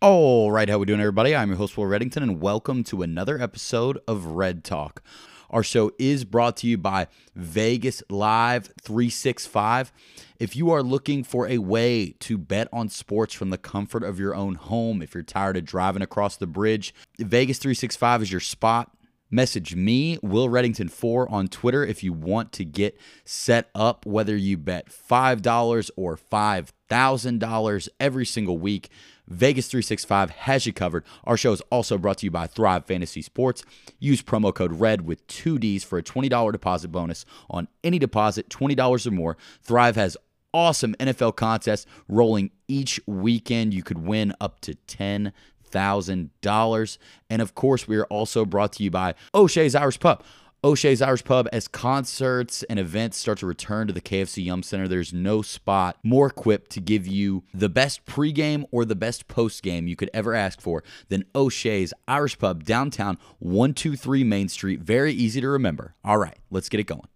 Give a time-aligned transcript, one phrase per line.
[0.00, 1.34] All right, how we doing, everybody?
[1.34, 5.02] I'm your host, Will Reddington, and welcome to another episode of Red Talk.
[5.50, 9.92] Our show is brought to you by Vegas Live 365.
[10.38, 14.20] If you are looking for a way to bet on sports from the comfort of
[14.20, 18.40] your own home, if you're tired of driving across the bridge, Vegas 365 is your
[18.40, 18.92] spot.
[19.30, 24.56] Message me, Will Reddington4, on Twitter if you want to get set up, whether you
[24.56, 28.88] bet $5 or $5,000 every single week.
[29.26, 31.04] Vegas 365 has you covered.
[31.24, 33.62] Our show is also brought to you by Thrive Fantasy Sports.
[33.98, 38.48] Use promo code RED with two Ds for a $20 deposit bonus on any deposit,
[38.48, 39.36] $20 or more.
[39.62, 40.16] Thrive has
[40.54, 43.74] awesome NFL contests rolling each weekend.
[43.74, 45.34] You could win up to 10
[45.68, 46.98] thousand dollars.
[47.30, 50.22] And of course, we are also brought to you by O'Shea's Irish Pub.
[50.64, 54.88] O'Shea's Irish Pub, as concerts and events start to return to the KFC Yum Center,
[54.88, 59.88] there's no spot more equipped to give you the best pregame or the best postgame
[59.88, 64.80] you could ever ask for than O'Shea's Irish Pub downtown, 123 Main Street.
[64.80, 65.94] Very easy to remember.
[66.04, 67.06] All right, let's get it going.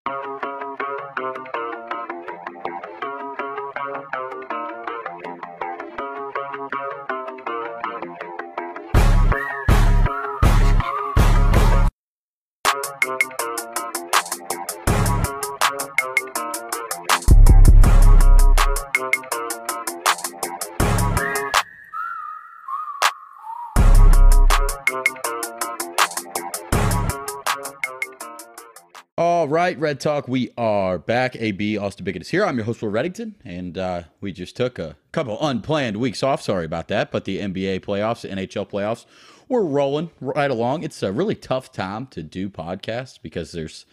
[29.72, 31.34] Right, Red Talk, we are back.
[31.34, 32.44] AB Austin Bickett is here.
[32.44, 36.42] I'm your host, Will Reddington, and uh, we just took a couple unplanned weeks off.
[36.42, 39.06] Sorry about that, but the NBA playoffs, the NHL playoffs,
[39.48, 40.82] we're rolling right along.
[40.82, 43.86] It's a really tough time to do podcasts because there's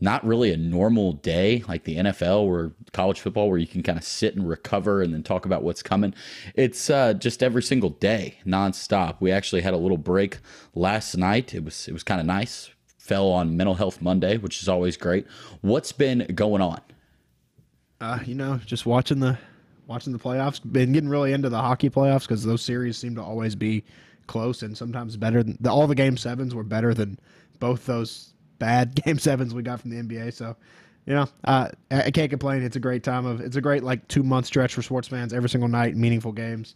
[0.00, 3.96] not really a normal day like the NFL or college football where you can kind
[3.96, 6.12] of sit and recover and then talk about what's coming.
[6.56, 9.18] It's uh, just every single day, nonstop.
[9.20, 10.38] We actually had a little break
[10.74, 11.54] last night.
[11.54, 12.73] It was it was kind of nice
[13.04, 15.26] fell on Mental Health Monday, which is always great.
[15.60, 16.80] What's been going on?
[18.00, 19.38] Uh, you know, just watching the
[19.86, 20.60] watching the playoffs.
[20.72, 23.84] Been getting really into the hockey playoffs because those series seem to always be
[24.26, 25.42] close and sometimes better.
[25.42, 27.18] Than, the, all the game sevens were better than
[27.60, 30.32] both those bad game sevens we got from the NBA.
[30.32, 30.56] So,
[31.04, 32.62] you know, uh, I, can't complain.
[32.62, 35.34] It's a great time of it's a great like two month stretch for sports fans.
[35.34, 36.74] Every single night, meaningful games.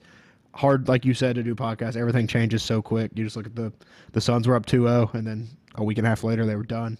[0.54, 1.96] Hard, like you said, to do podcasts.
[1.96, 3.12] Everything changes so quick.
[3.14, 3.72] You just look at the
[4.12, 6.62] the Suns were up 2-0, and then a week and a half later they were
[6.64, 6.98] done.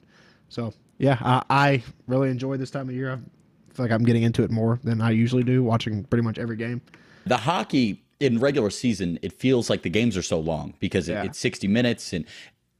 [0.48, 3.12] So yeah, I, I really enjoy this time of year.
[3.12, 3.16] I
[3.74, 6.56] feel like I'm getting into it more than I usually do, watching pretty much every
[6.56, 6.80] game.
[7.26, 11.22] The hockey in regular season, it feels like the games are so long because Yeah.
[11.22, 12.24] it, it's 60 minutes, and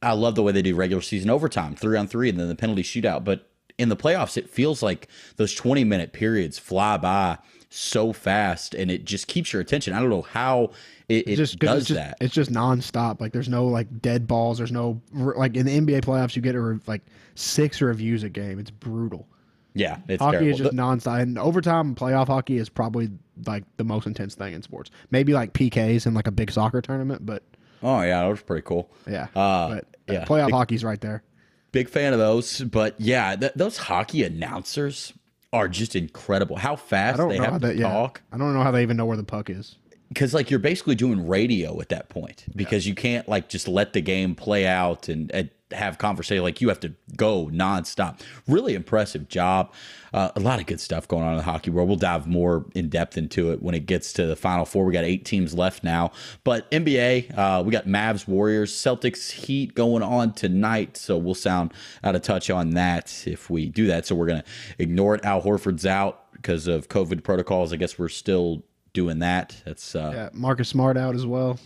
[0.01, 2.55] I love the way they do regular season overtime, three on three, and then the
[2.55, 3.23] penalty shootout.
[3.23, 5.07] But in the playoffs, it feels like
[5.37, 7.37] those 20 minute periods fly by
[7.69, 9.93] so fast, and it just keeps your attention.
[9.93, 10.71] I don't know how
[11.07, 12.17] it, it just does it's just, that.
[12.19, 13.21] It's just nonstop.
[13.21, 14.57] Like there's no like dead balls.
[14.57, 17.01] There's no like in the NBA playoffs you get a, like
[17.35, 18.59] six reviews a game.
[18.59, 19.27] It's brutal.
[19.73, 20.51] yeah, it's hockey terrible.
[20.51, 21.21] is just nonstop.
[21.21, 23.09] And overtime playoff hockey is probably
[23.45, 24.89] like the most intense thing in sports.
[25.11, 27.43] Maybe like PKs in like a big soccer tournament, but
[27.83, 28.89] oh yeah, that was pretty cool.
[29.07, 29.27] yeah.
[29.35, 30.25] Uh, but yeah.
[30.25, 31.23] playoff Big- hockey's right there.
[31.71, 35.13] Big fan of those, but yeah, th- those hockey announcers
[35.51, 36.55] are just incredible.
[36.55, 37.75] How fast they have to.
[37.75, 38.21] Yeah, talk.
[38.31, 39.75] I don't know how they even know where the puck is.
[40.09, 43.93] because like you're basically doing radio at that point because you can't like just let
[43.93, 48.19] the game play out and, and have conversation like you have to go nonstop.
[48.47, 49.71] Really impressive job.
[50.11, 51.87] Uh, a lot of good stuff going on in the hockey world.
[51.87, 54.85] We'll dive more in depth into it when it gets to the final four.
[54.85, 56.11] We got eight teams left now.
[56.43, 60.97] But nba uh, we got mavs warriors celtics heat going on tonight.
[60.97, 64.05] So we'll sound out of touch on that if we do that.
[64.05, 64.45] So we're gonna
[64.79, 65.23] ignore it.
[65.23, 67.71] Al horford's out because of covid protocols.
[67.73, 68.63] I guess we're still
[68.93, 69.55] doing that.
[69.65, 71.59] That's uh, Yeah, Marcus Smart out as well.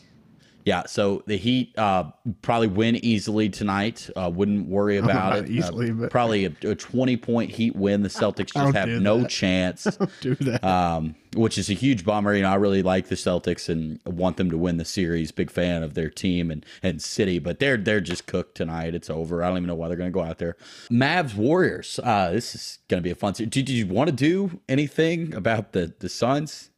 [0.66, 4.10] Yeah, so the Heat uh, probably win easily tonight.
[4.16, 5.50] Uh, wouldn't worry about it.
[5.50, 8.02] easily, Uh, but- probably a, a twenty-point Heat win.
[8.04, 9.30] The Celtics just have no that.
[9.30, 9.84] chance,
[10.22, 10.64] Do that.
[10.64, 12.34] um, which is a huge bummer.
[12.36, 15.32] You know, I really like the Celtics and want them to win the series.
[15.32, 18.96] Big fan of their team and and city, but they're they're just cooked tonight.
[18.96, 19.44] It's over.
[19.44, 20.56] I don't even know why they're going to go out there.
[20.92, 22.00] Mavs Warriors.
[22.04, 23.50] Uh, this is going to be a fun series.
[23.52, 26.70] Did, did you want to do anything about the the Suns?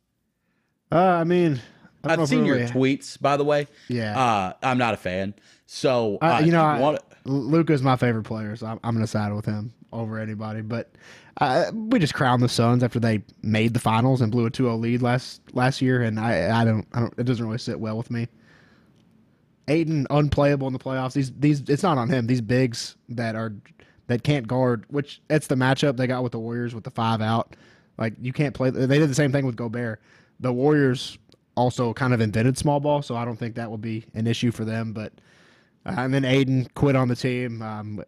[0.92, 1.62] uh, I mean, I don't know
[2.08, 3.68] I've seen your really- tweets, by the way.
[3.88, 4.20] Yeah.
[4.20, 5.34] Uh, I'm not a fan.
[5.66, 9.08] So, Uh, you know, I, want- Luka's my favorite player, so I'm, I'm going to
[9.12, 10.62] side with him over anybody.
[10.62, 10.92] But
[11.42, 14.80] uh, we just crowned the Suns after they made the finals and blew a 2-0
[14.80, 17.98] lead last last year, and I I don't I don't it doesn't really sit well
[17.98, 18.28] with me.
[19.68, 21.14] Ayton unplayable in the playoffs.
[21.14, 22.28] These these it's not on him.
[22.28, 23.54] These bigs that are
[24.08, 27.22] that can't guard, which it's the matchup they got with the Warriors with the five
[27.22, 27.56] out.
[27.98, 28.70] Like you can't play.
[28.70, 30.00] They did the same thing with Gobert.
[30.40, 31.18] The Warriors
[31.56, 34.52] also kind of invented small ball, so I don't think that will be an issue
[34.52, 34.94] for them.
[34.94, 35.14] But
[35.86, 37.62] uh, and then Ayton quit on the team.
[37.62, 38.04] Um,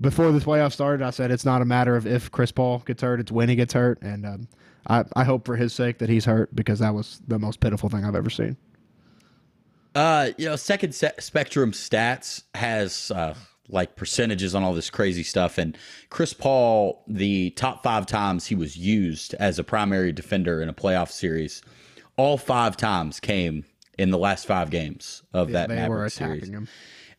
[0.00, 3.02] before the playoffs started, I said it's not a matter of if Chris Paul gets
[3.02, 4.48] hurt; it's when he gets hurt, and um,
[4.86, 7.88] I, I hope for his sake that he's hurt because that was the most pitiful
[7.88, 8.56] thing I've ever seen.
[9.94, 13.34] Uh, you know, Second Se- Spectrum Stats has uh,
[13.68, 15.76] like percentages on all this crazy stuff, and
[16.08, 20.74] Chris Paul, the top five times he was used as a primary defender in a
[20.74, 21.62] playoff series,
[22.16, 23.64] all five times came
[23.98, 26.48] in the last five games of Yeah, that they Maverick were series.
[26.48, 26.68] him.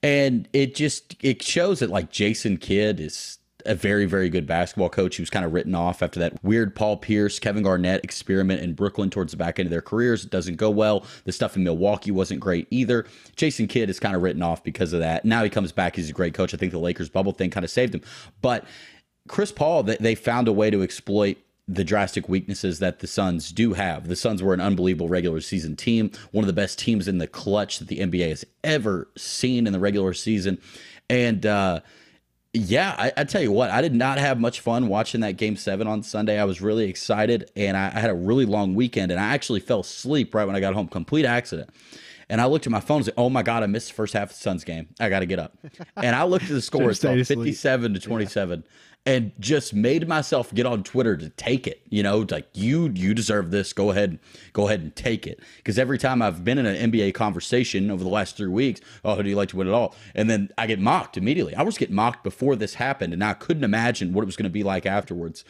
[0.02, 4.90] And it just it shows that like Jason Kidd is a very very good basketball
[4.90, 5.16] coach.
[5.16, 8.74] He was kind of written off after that weird Paul Pierce, Kevin Garnett experiment in
[8.74, 10.26] Brooklyn towards the back end of their careers.
[10.26, 11.06] It doesn't go well.
[11.24, 13.06] The stuff in Milwaukee wasn't great either.
[13.38, 15.24] Jason Kidd is kind of written off because of that.
[15.24, 15.96] Now he comes back.
[15.96, 16.54] He's a great coach.
[16.54, 18.02] I think the Lakers bubble thing kind of saved him.
[18.42, 18.66] But
[19.30, 21.38] Chris Paul, they, they found a way to exploit
[21.68, 24.08] the drastic weaknesses that the Suns do have.
[24.08, 27.28] The Suns were an unbelievable regular season team, one of the best teams in the
[27.28, 30.60] clutch that the NBA has ever seen in the regular season.
[31.10, 31.80] And uh,
[32.54, 35.56] yeah, I, I tell you what, I did not have much fun watching that game
[35.56, 36.40] seven on Sunday.
[36.40, 39.62] I was really excited and I, I had a really long weekend and I actually
[39.62, 40.88] fell asleep right when I got home.
[40.88, 41.70] Complete accident.
[42.34, 44.14] And I looked at my phone and said, Oh my God, I missed the first
[44.14, 44.88] half of the Suns game.
[45.00, 45.56] I got to get up.
[45.98, 47.38] And I looked at the score, it's stayed about asleep.
[47.38, 48.64] 57 to 27,
[49.06, 51.84] and just made myself get on Twitter to take it.
[51.90, 53.72] You know, like you you deserve this.
[53.72, 54.18] Go ahead,
[54.52, 55.42] go ahead and take it.
[55.58, 59.14] Because every time I've been in an NBA conversation over the last three weeks, oh,
[59.14, 59.94] who do you like to win it all?
[60.16, 61.54] And then I get mocked immediately.
[61.54, 64.46] I was getting mocked before this happened, and I couldn't imagine what it was going
[64.46, 65.46] to be like afterwards.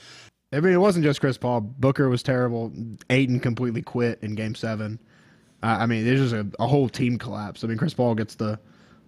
[0.52, 1.62] I mean, it wasn't just Chris Paul.
[1.62, 2.74] Booker was terrible.
[3.10, 5.00] Ayton completely quit in Game Seven.
[5.64, 7.64] Uh, I mean, there's just a, a whole team collapse.
[7.64, 8.60] I mean, Chris Paul gets the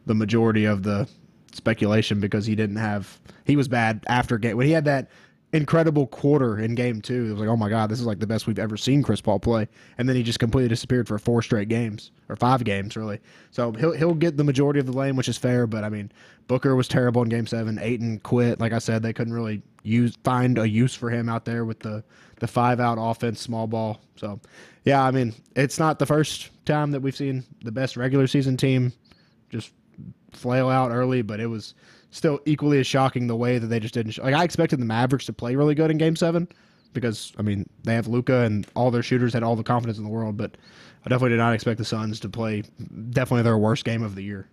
[0.06, 1.08] the majority of the
[1.52, 5.10] speculation because he didn't have he was bad after game when he had that
[5.54, 7.28] incredible quarter in game two.
[7.28, 9.22] It was like, oh my god, this is like the best we've ever seen Chris
[9.22, 9.68] Paul play,
[9.98, 13.20] and then he just completely disappeared for four straight games or five games really.
[13.52, 15.68] So he'll he'll get the majority of the blame, which is fair.
[15.68, 16.12] But I mean,
[16.48, 17.80] Booker was terrible in game seven.
[17.80, 18.60] Ayton quit.
[18.60, 21.80] Like I said, they couldn't really use find a use for him out there with
[21.80, 22.04] the
[22.46, 24.00] the five out offense, small ball.
[24.16, 24.40] So
[24.84, 28.56] yeah, I mean, it's not the first time that we've seen the best regular season
[28.56, 28.94] team
[29.50, 29.72] just
[30.32, 31.74] flail out early, but it was
[32.12, 34.12] still equally as shocking the way that they just didn't.
[34.12, 36.48] Sh- like I expected the Mavericks to play really good in Game Seven
[36.94, 40.04] because I mean they have Luka and all their shooters had all the confidence in
[40.04, 40.56] the world, but
[41.06, 42.64] I definitely did not expect the Suns to play
[43.10, 44.48] definitely their worst game of the year.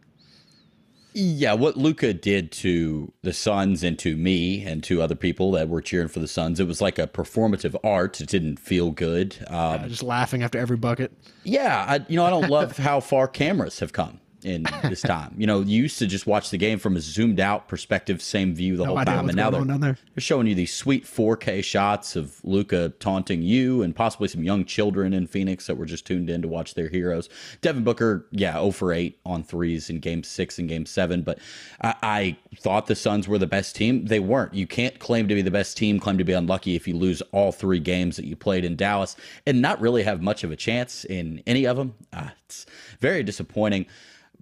[1.14, 5.69] Yeah, what Luka did to the Suns and to me and to other people that
[5.69, 8.20] were cheering for the Suns, it was like a performative art.
[8.20, 9.37] It didn't feel good.
[9.49, 11.12] Um, Uh, just laughing after every bucket.
[11.44, 15.35] Yeah, I, you know, I don't love how far cameras have come in this time.
[15.37, 18.55] You know, you used to just watch the game from a zoomed out perspective, same
[18.55, 22.41] view the whole time, and now they're, they're showing you these sweet 4K shots of
[22.44, 26.43] Luka taunting you and possibly some young children in Phoenix that were just tuned in
[26.43, 27.29] to watch their heroes.
[27.61, 31.39] Devin Booker, yeah, 0 for 8 on threes in Game Six and Game Seven, but
[31.81, 34.06] I, I thought the Suns were the best team.
[34.06, 34.55] They weren't.
[34.55, 37.23] You can't claim to be the best team, claim to be unlucky if you lose
[37.33, 39.17] all three games that you played in Dallas,
[39.47, 41.94] and not really have much of a chance in any of them.
[42.12, 42.67] Uh, it's
[43.00, 43.87] very disappointing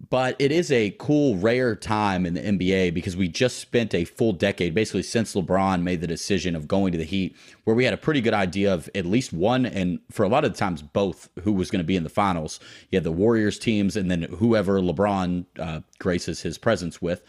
[0.08, 4.05] but it is a cool, rare time in the NBA because we just spent a
[4.05, 7.85] full decade, basically since LeBron made the decision of going to the Heat, where we
[7.85, 10.58] had a pretty good idea of at least one, and for a lot of the
[10.58, 12.61] times, both who was going to be in the finals.
[12.91, 17.23] You had the Warriors teams, and then whoever LeBron uh, graces his presence with.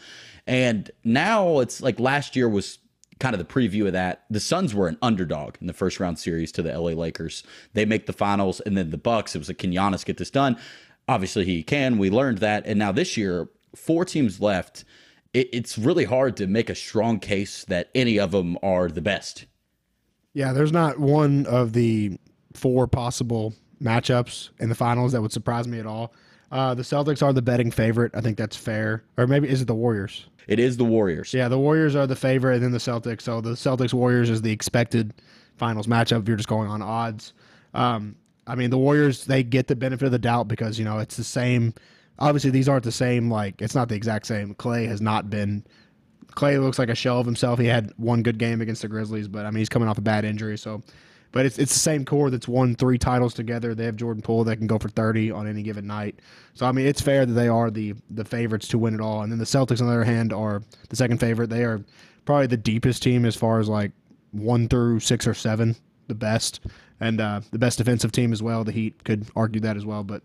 [0.46, 2.78] And now it's like last year was
[3.20, 4.24] kind of the preview of that.
[4.30, 7.44] The Suns were an underdog in the first round series to the LA Lakers.
[7.74, 9.36] They make the finals, and then the Bucks.
[9.36, 10.58] It was like, can Giannis get this done?
[11.08, 11.98] Obviously, he can.
[11.98, 14.84] We learned that, and now this year, four teams left.
[15.34, 19.00] It, it's really hard to make a strong case that any of them are the
[19.02, 19.46] best.
[20.34, 22.18] Yeah, there's not one of the
[22.54, 26.14] four possible matchups in the finals that would surprise me at all.
[26.50, 28.12] Uh, the Celtics are the betting favorite.
[28.14, 29.04] I think that's fair.
[29.16, 30.26] Or maybe is it the Warriors?
[30.46, 31.32] It is the Warriors.
[31.32, 33.22] Yeah, the Warriors are the favorite, and then the Celtics.
[33.22, 35.14] So the Celtics Warriors is the expected
[35.56, 37.32] finals matchup if you're just going on odds.
[37.74, 40.98] Um, I mean, the Warriors they get the benefit of the doubt because you know
[40.98, 41.74] it's the same.
[42.18, 43.30] Obviously, these aren't the same.
[43.30, 44.54] Like it's not the exact same.
[44.54, 45.64] Clay has not been.
[46.28, 47.58] Clay looks like a shell of himself.
[47.58, 50.02] He had one good game against the Grizzlies, but I mean he's coming off a
[50.02, 50.58] bad injury.
[50.58, 50.82] So,
[51.30, 53.74] but it's it's the same core that's won three titles together.
[53.74, 56.20] They have Jordan Poole that can go for thirty on any given night.
[56.54, 59.22] So I mean it's fair that they are the the favorites to win it all.
[59.22, 61.50] And then the Celtics on the other hand are the second favorite.
[61.50, 61.82] They are
[62.24, 63.92] probably the deepest team as far as like
[64.32, 65.76] one through six or seven,
[66.08, 66.60] the best,
[67.02, 68.64] and uh, the best defensive team as well.
[68.64, 70.22] The Heat could argue that as well, but.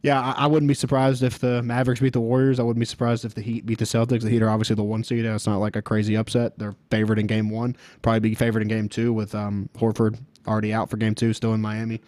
[0.00, 2.60] Yeah, I, I wouldn't be surprised if the Mavericks beat the Warriors.
[2.60, 4.22] I wouldn't be surprised if the Heat beat the Celtics.
[4.22, 5.24] The Heat are obviously the one seed.
[5.24, 6.56] It's not like a crazy upset.
[6.56, 7.74] They're favored in game one.
[8.00, 11.52] Probably be favored in game two with um, Horford already out for game two, still
[11.52, 12.00] in Miami.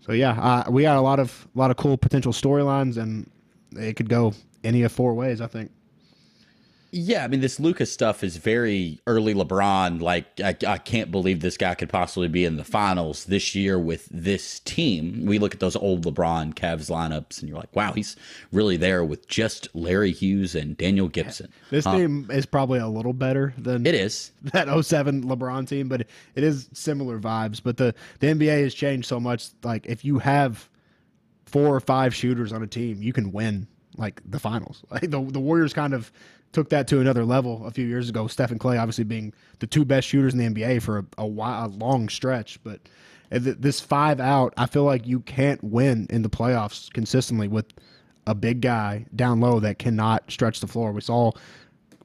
[0.00, 3.30] So yeah, uh, we got a lot of a lot of cool potential storylines, and
[3.76, 4.34] it could go
[4.64, 5.40] any of four ways.
[5.40, 5.70] I think.
[6.90, 10.00] Yeah, I mean, this Luka's stuff is very early LeBron.
[10.00, 13.78] Like, I, I, can't believe this guy could possibly be in the finals this year
[13.78, 15.26] with this team.
[15.26, 18.16] We look at those old LeBron Cavs lineups, and you're like, wow, he's
[18.52, 21.52] really there with just Larry Hughes and Daniel Gibson.
[21.68, 25.88] This um, team is probably a little better than it is that 07 LeBron team,
[25.88, 27.60] but it is similar vibes.
[27.62, 29.48] But the, the NBA has changed so much.
[29.62, 30.66] Like, if you have
[31.44, 33.66] four or five shooters on a team, you can win
[33.98, 34.84] like the finals.
[34.90, 36.10] Like the the Warriors kind of
[36.52, 38.26] took that to another level a few years ago.
[38.26, 41.66] Stephen Clay obviously being the two best shooters in the NBA for a, a, while,
[41.66, 42.80] a long stretch, but
[43.30, 47.66] this five out, I feel like you can't win in the playoffs consistently with
[48.26, 50.92] a big guy down low that cannot stretch the floor.
[50.92, 51.32] We saw,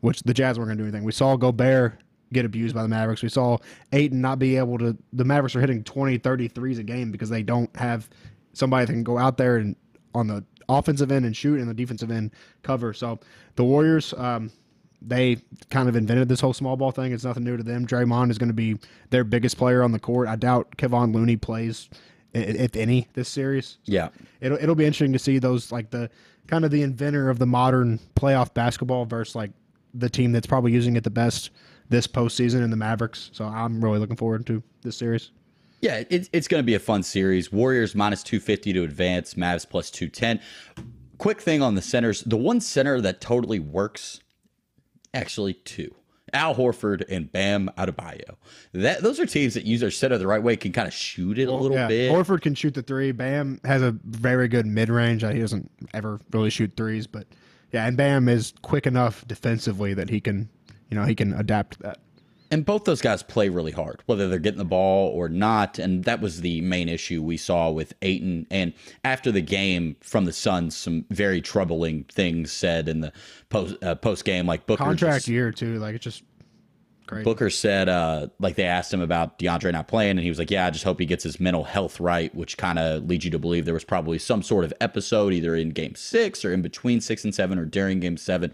[0.01, 1.05] which the Jazz weren't going to do anything.
[1.05, 1.99] We saw Gobert
[2.33, 3.23] get abused by the Mavericks.
[3.23, 3.57] We saw
[3.93, 4.97] Ayton not be able to.
[5.13, 8.09] The Mavericks are hitting 20, 30 threes a game because they don't have
[8.51, 9.75] somebody that can go out there and
[10.15, 12.93] on the offensive end and shoot, and the defensive end cover.
[12.93, 13.19] So
[13.55, 14.51] the Warriors, um,
[15.01, 15.37] they
[15.69, 17.11] kind of invented this whole small ball thing.
[17.11, 17.85] It's nothing new to them.
[17.85, 18.77] Draymond is going to be
[19.09, 20.27] their biggest player on the court.
[20.27, 21.89] I doubt Kevon Looney plays,
[22.33, 23.77] if any, this series.
[23.85, 24.09] Yeah,
[24.41, 26.09] it'll it'll be interesting to see those like the
[26.47, 29.51] kind of the inventor of the modern playoff basketball versus like
[29.93, 31.51] the team that's probably using it the best
[31.89, 33.29] this postseason in the Mavericks.
[33.33, 35.31] So I'm really looking forward to this series.
[35.83, 37.51] Yeah, it's it's going to be a fun series.
[37.51, 40.39] Warriors minus 250 to advance, Mavs plus 210.
[41.17, 42.21] Quick thing on the centers.
[42.21, 44.21] The one center that totally works,
[45.13, 45.93] actually two.
[46.31, 48.37] Al Horford and Bam Adebayo.
[48.71, 51.37] That those are teams that use their center the right way, can kind of shoot
[51.37, 51.89] it a little yeah.
[51.89, 52.09] bit.
[52.09, 53.11] Horford can shoot the three.
[53.11, 55.21] Bam has a very good mid range.
[55.21, 57.27] He doesn't ever really shoot threes, but
[57.73, 60.47] yeah, and Bam is quick enough defensively that he can,
[60.89, 61.99] you know, he can adapt to that.
[62.53, 65.79] And both those guys play really hard, whether they're getting the ball or not.
[65.79, 68.45] And that was the main issue we saw with Ayton.
[68.51, 73.11] And after the game from the Suns, some very troubling things said in the
[73.49, 75.79] post uh, post game, like Booker contract just, year too.
[75.79, 76.21] Like it's just
[77.05, 77.25] Crazy.
[77.25, 80.49] Booker said, uh, like they asked him about DeAndre not playing, and he was like,
[80.49, 83.31] "Yeah, I just hope he gets his mental health right," which kind of leads you
[83.31, 86.61] to believe there was probably some sort of episode either in Game Six or in
[86.61, 88.53] between six and seven or during Game Seven.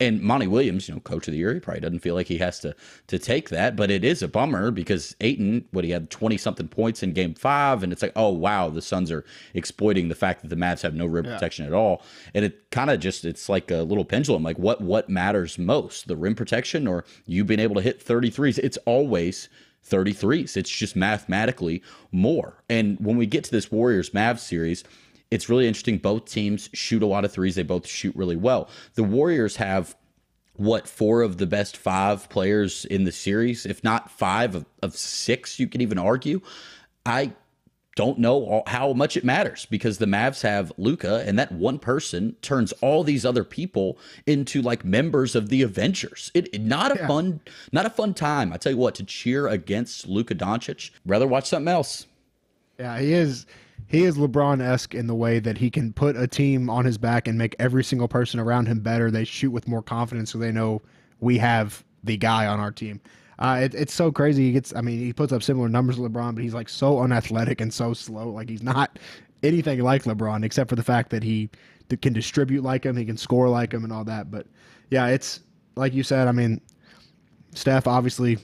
[0.00, 2.38] And Monty Williams, you know, coach of the year, he probably doesn't feel like he
[2.38, 2.74] has to
[3.08, 6.68] to take that, but it is a bummer because Ayton, what he had twenty something
[6.68, 10.42] points in Game Five, and it's like, oh wow, the Suns are exploiting the fact
[10.42, 11.34] that the Mavs have no rim yeah.
[11.34, 12.02] protection at all,
[12.34, 14.42] and it kind of just it's like a little pendulum.
[14.42, 18.58] Like what what matters most, the rim protection or you being able to hit 33s?
[18.58, 19.48] It's always
[19.88, 20.56] 33s.
[20.56, 22.62] It's just mathematically more.
[22.68, 24.84] And when we get to this Warriors Mavs series,
[25.30, 25.98] it's really interesting.
[25.98, 27.54] Both teams shoot a lot of threes.
[27.54, 28.68] They both shoot really well.
[28.94, 29.96] The Warriors have
[30.54, 34.94] what four of the best five players in the series, if not five of, of
[34.94, 36.40] six, you can even argue.
[37.06, 37.32] I
[37.96, 42.36] don't know how much it matters because the Mavs have Luka, and that one person
[42.42, 46.30] turns all these other people into like members of the Avengers.
[46.34, 47.08] It, it not a yeah.
[47.08, 47.40] fun,
[47.72, 48.52] not a fun time.
[48.52, 52.06] I tell you what, to cheer against Luka Doncic, rather watch something else.
[52.78, 53.46] Yeah, he is
[53.90, 56.96] he is LeBron esque in the way that he can put a team on his
[56.96, 59.10] back and make every single person around him better.
[59.10, 60.80] They shoot with more confidence, so they know
[61.18, 63.00] we have the guy on our team.
[63.40, 64.44] Uh, it, it's so crazy.
[64.44, 67.00] He gets, I mean, he puts up similar numbers to LeBron, but he's like so
[67.00, 68.28] unathletic and so slow.
[68.28, 68.96] Like he's not
[69.42, 71.50] anything like LeBron, except for the fact that he
[72.00, 74.30] can distribute like him, he can score like him, and all that.
[74.30, 74.46] But
[74.90, 75.40] yeah, it's
[75.74, 76.28] like you said.
[76.28, 76.60] I mean,
[77.54, 78.38] Steph obviously,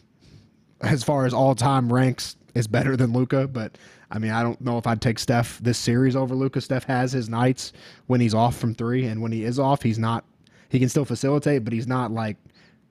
[0.80, 3.76] as far as all time ranks, is better than Luka, but
[4.10, 6.60] I mean, I don't know if I'd take Steph this series over Luka.
[6.60, 7.72] Steph has his nights
[8.06, 10.24] when he's off from three, and when he is off, he's not.
[10.68, 12.36] He can still facilitate, but he's not like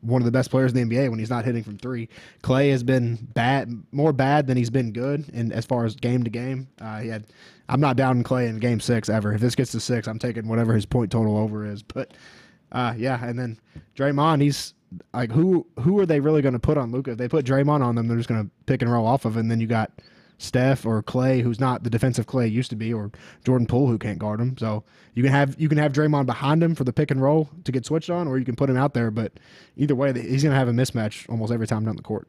[0.02, 2.08] one of the best players in the NBA when he's not hitting from three.
[2.44, 6.24] Clay has been bad, more bad than he's been good, and as far as game
[6.24, 7.26] to game, uh, he had.
[7.68, 9.34] I'm not down in Clay in Game Six ever.
[9.34, 11.82] If this gets to six, I'm taking whatever his point total over is.
[11.82, 12.12] But
[12.72, 13.60] uh, yeah, and then
[13.96, 14.75] Draymond, he's
[15.14, 17.12] like, who who are they really going to put on Luka?
[17.12, 19.38] If they put Draymond on them, they're just going to pick and roll off of,
[19.38, 19.92] and then you got
[20.38, 23.12] Steph or Clay, who's not the defensive Clay used to be, or
[23.44, 24.58] Jordan Poole, who can't guard him.
[24.58, 27.50] So you can have you can have Draymond behind him for the pick and roll
[27.64, 29.12] to get switched on, or you can put him out there.
[29.12, 29.34] But
[29.76, 32.28] either way, he's going to have a mismatch almost every time down the court.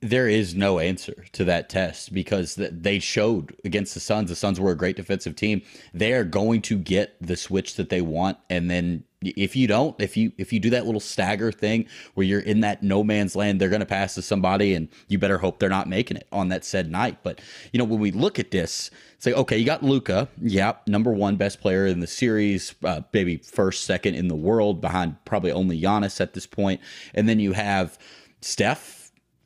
[0.00, 4.30] There is no answer to that test because they showed against the Suns.
[4.30, 5.62] The Suns were a great defensive team.
[5.92, 10.00] They are going to get the switch that they want, and then if you don't
[10.00, 13.34] if you if you do that little stagger thing where you're in that no man's
[13.34, 16.28] land they're going to pass to somebody and you better hope they're not making it
[16.30, 17.40] on that said night but
[17.72, 21.12] you know when we look at this say like, okay you got Luka, yeah number
[21.12, 25.50] one best player in the series uh, maybe first second in the world behind probably
[25.50, 26.80] only Giannis at this point
[27.14, 27.98] and then you have
[28.42, 28.95] Steph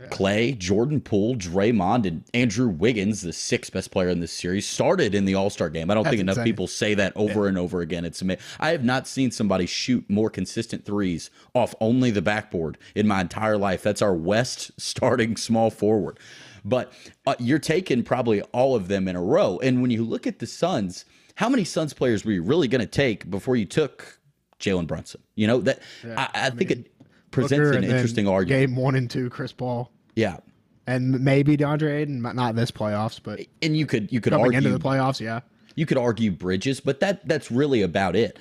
[0.08, 5.14] Clay, Jordan Poole, Draymond, and Andrew Wiggins, the sixth best player in this series, started
[5.14, 5.90] in the All Star game.
[5.90, 6.44] I don't That's think enough insane.
[6.44, 8.04] people say that over and over again.
[8.04, 8.42] It's amazing.
[8.58, 13.20] I have not seen somebody shoot more consistent threes off only the backboard in my
[13.20, 13.82] entire life.
[13.82, 16.18] That's our West starting small forward.
[16.64, 16.92] But
[17.26, 19.58] uh, you're taking probably all of them in a row.
[19.62, 21.04] And when you look at the Suns,
[21.36, 24.18] how many Suns players were you really going to take before you took
[24.58, 25.22] Jalen Brunson?
[25.34, 26.92] You know that I, I, think it
[27.30, 28.68] presents Booker an interesting argument.
[28.68, 30.38] Game one and two, Chris Paul, Yeah,
[30.86, 34.58] and maybe DeAndre Ayton, not this playoffs, but and you could you could coming argue
[34.58, 35.40] into the playoffs, yeah.
[35.74, 38.38] you could argue Bridges, but that that's really about it.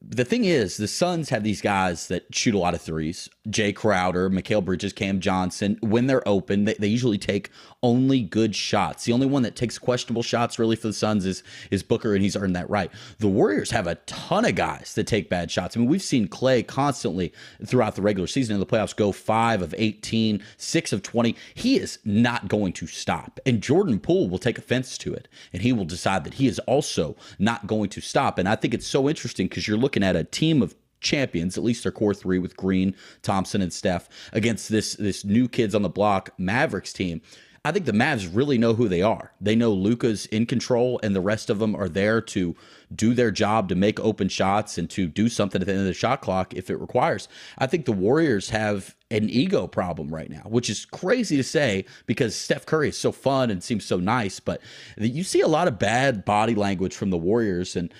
[0.00, 3.28] The thing is, the Suns have these guys that shoot a lot of threes.
[3.48, 5.76] Jae Crowder, Mikal Bridges, Cam Johnson.
[5.80, 7.50] When they're open, they, they usually take
[7.82, 9.04] only good shots.
[9.04, 12.22] The only one that takes questionable shots really for the Suns is is Booker, and
[12.22, 12.90] he's earned that right.
[13.18, 15.76] The Warriors have a ton of guys that take bad shots.
[15.76, 17.32] I mean, we've seen Clay constantly
[17.64, 21.34] throughout the regular season in the playoffs go five of 18, six of 20.
[21.54, 23.40] He is not going to stop.
[23.44, 26.60] And Jordan Poole will take offense to it, and he will decide that he is
[26.60, 28.38] also not going to stop.
[28.38, 31.64] And I think it's so interesting because you're looking at a team of champions, at
[31.64, 35.82] least their core three with Green, Thompson, and Steph, against this this new kids on
[35.82, 37.20] the block Mavericks team.
[37.64, 39.30] I think the Mavs really know who they are.
[39.40, 42.56] They know Luka's in control, and the rest of them are there to
[42.92, 45.86] do their job to make open shots and to do something at the end of
[45.86, 47.28] the shot clock if it requires.
[47.58, 51.84] I think the Warriors have an ego problem right now, which is crazy to say
[52.06, 54.60] because Steph Curry is so fun and seems so nice, but
[54.96, 57.94] you see a lot of bad body language from the Warriors, and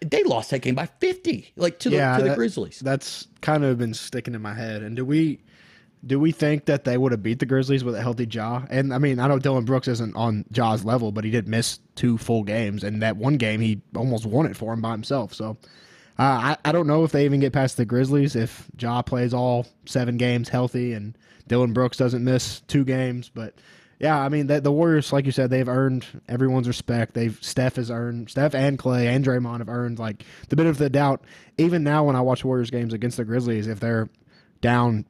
[0.00, 2.80] they lost that game by 50, like to the, yeah, to the Grizzlies.
[2.80, 4.82] That's kind of been sticking in my head.
[4.82, 5.40] And do we
[6.04, 8.62] do we think that they would have beat the Grizzlies with a healthy Ja?
[8.68, 11.78] And I mean, I know Dillon Brooks isn't on Ja's level, but he did miss
[11.94, 15.34] two full games, and that one game he almost won it for him by himself.
[15.34, 15.56] So.
[16.18, 19.34] Uh, I, I don't know if they even get past the Grizzlies if Ja plays
[19.34, 21.14] all seven games healthy and
[21.46, 23.30] Dillon Brooks doesn't miss two games.
[23.34, 23.54] But
[23.98, 27.14] yeah, I mean the, the Warriors, like you said, they've earned everyone's respect.
[27.14, 30.78] They've Steph has earned Steph and Clay and Draymond have earned like the benefit of
[30.78, 31.24] the doubt.
[31.58, 34.08] Even now, when I watch Warriors games against the Grizzlies, if they're
[34.60, 35.06] down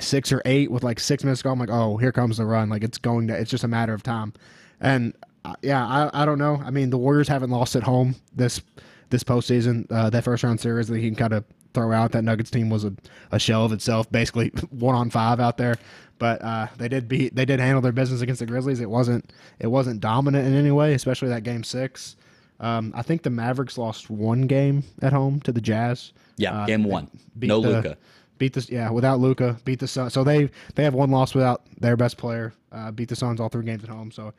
[0.00, 2.46] six or eight with like six minutes to go, I'm like, oh, here comes the
[2.46, 2.68] run.
[2.68, 3.34] Like it's going to.
[3.34, 4.32] It's just a matter of time.
[4.80, 6.62] And uh, yeah, I, I don't know.
[6.64, 8.62] I mean, the Warriors haven't lost at home this
[9.10, 9.86] this postseason.
[9.90, 12.12] Uh, that first round series that he can kind of throw out.
[12.12, 12.94] That Nuggets team was a,
[13.30, 15.76] a shell of itself, basically one on five out there.
[16.18, 17.34] But uh, they did beat.
[17.34, 18.80] They did handle their business against the Grizzlies.
[18.80, 19.32] It wasn't.
[19.58, 22.16] It wasn't dominant in any way, especially that game six.
[22.60, 26.12] Um, I think the Mavericks lost one game at home to the Jazz.
[26.36, 27.08] Yeah, Uh, game one.
[27.38, 27.96] beat No the- Luka.
[28.38, 29.56] Beat the yeah without Luka.
[29.64, 30.12] Beat the Suns.
[30.12, 32.52] So they they have one loss without their best player.
[32.72, 34.10] Uh, beat the Suns all three games at home.
[34.10, 34.32] So,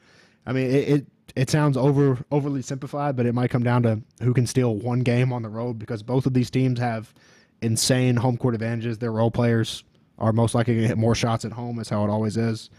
[0.46, 4.02] I mean it, it it sounds over overly simplified, but it might come down to
[4.22, 7.14] who can steal one game on the road because both of these teams have
[7.62, 8.98] insane home court advantages.
[8.98, 9.84] Their role players
[10.18, 11.80] are most likely going to hit more shots at home.
[11.80, 12.70] Is how it always is.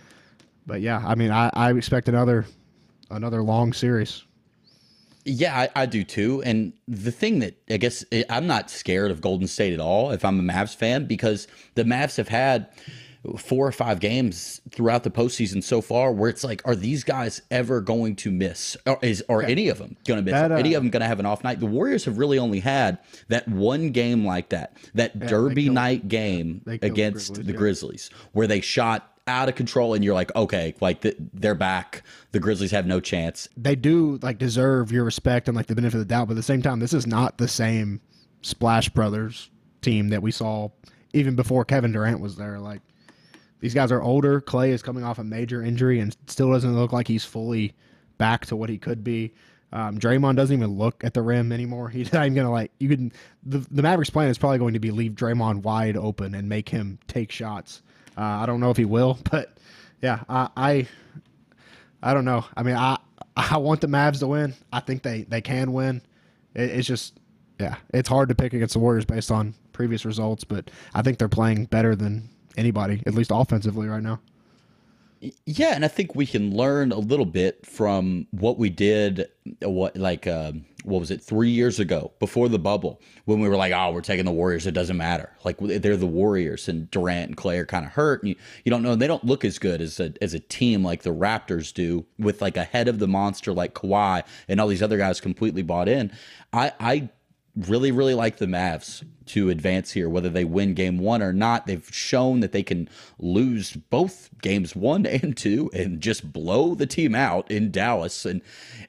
[0.67, 2.47] But yeah, I mean I, I expect another
[3.11, 4.25] another long series.
[5.25, 6.41] Yeah, I, I do too.
[6.45, 10.25] And the thing that I guess I'm not scared of Golden State at all if
[10.25, 12.69] I'm a Mavs fan because the Mavs have had
[13.39, 17.43] four or five games throughout the postseason so far where it's like, are these guys
[17.51, 18.77] ever going to miss?
[18.87, 20.33] Or is are any of them going to miss?
[20.33, 21.61] That, Are any uh, of them going to have an off night?
[21.61, 26.09] The Warriors have really only had that one game like that, that Derby killed- night
[26.09, 27.59] game the against Grizzlies, the yeah.
[27.59, 32.03] Grizzlies where they shot out of control and you're like, okay, like th- they're back.
[32.33, 33.49] The Grizzlies have no chance.
[33.57, 36.37] they do like deserve your respect and like the benefit of the doubt, but at
[36.37, 38.01] the same time, this is not the same
[38.43, 39.51] Splash Brothers
[39.83, 40.69] team that we saw
[41.13, 42.59] even before Kevin Durant was there.
[42.61, 42.83] Like
[43.61, 44.41] these guys are older.
[44.41, 47.75] Clay is coming off a major injury and still doesn't look like he's fully
[48.19, 49.33] back to what he could be.
[49.73, 51.89] Um, Draymond doesn't even look at the rim anymore.
[51.91, 53.13] He's not even gonna like you can
[53.45, 56.69] the the Mavericks plan is probably going to be leave Draymond wide open and make
[56.69, 57.83] him take shots.
[58.17, 59.59] Uh, I don't know if he will, but
[60.01, 60.89] yeah, I, I
[62.03, 62.45] I don't know.
[62.57, 62.99] I mean, I
[63.37, 64.55] I want the Mavs to win.
[64.73, 66.01] I think they they can win.
[66.55, 67.19] It, it's just
[67.59, 71.19] yeah, it's hard to pick against the Warriors based on previous results, but I think
[71.19, 74.21] they're playing better than anybody, at least offensively right now.
[75.47, 79.29] Yeah, and I think we can learn a little bit from what we did.
[79.63, 80.53] What like uh,
[80.85, 81.23] what was it?
[81.23, 84.67] Three years ago, before the bubble, when we were like, "Oh, we're taking the Warriors.
[84.67, 85.33] It doesn't matter.
[85.43, 88.71] Like they're the Warriors, and Durant and Clay are kind of hurt, and you, you
[88.71, 88.95] don't know.
[88.95, 92.43] They don't look as good as a as a team like the Raptors do, with
[92.43, 95.89] like a head of the monster like Kawhi and all these other guys completely bought
[95.89, 96.13] in.
[96.53, 97.09] I I
[97.57, 101.67] really really like the Mavs to advance here, whether they win game one or not.
[101.67, 102.89] They've shown that they can
[103.19, 108.25] lose both games one and two and just blow the team out in Dallas.
[108.25, 108.43] And